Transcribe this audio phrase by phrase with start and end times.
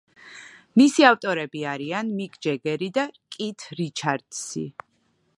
[0.79, 3.03] მისი ავტორები არიან მიკ ჯეგერი და
[3.35, 4.65] კით რიჩარდსი.